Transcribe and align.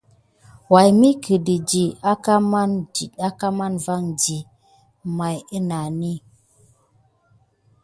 Way 0.71 0.89
mi 0.99 1.09
kədə 1.25 1.55
di 1.69 1.83
əŋgənən 2.11 2.71
ninek 2.95 3.41
vandi? 3.85 4.37
Maw 5.17 5.37
aka 5.57 5.57
ənani. 5.57 6.13